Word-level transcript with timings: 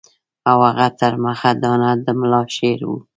او 0.49 0.57
هغه 0.67 0.87
تر 0.99 1.13
مخه 1.23 1.51
دانه 1.63 1.91
د 2.03 2.07
ملا 2.19 2.41
شعر 2.55 2.79
وو. 2.87 2.97